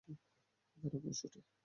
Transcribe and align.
তারা 0.77 0.97
ফুঁসে 1.03 1.25
ওঠে। 1.27 1.39